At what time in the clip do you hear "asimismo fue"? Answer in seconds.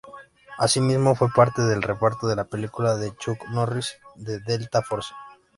0.57-1.27